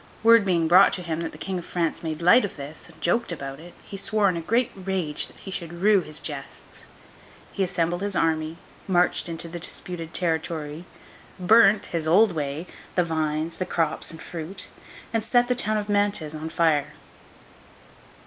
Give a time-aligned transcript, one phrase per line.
[0.23, 2.99] Word being brought to him that the King of France made light of this, and
[2.99, 6.87] joked about it, he swore in a great rage that he should rue his jests.
[7.51, 10.85] He assembled his army, marched into the disputed territory,
[11.39, 14.65] burnt—his old way!—the vines, the crops, and fruit,
[15.13, 16.93] and set the town of Mantes on fire.